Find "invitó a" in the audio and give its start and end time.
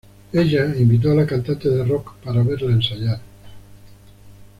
0.75-1.13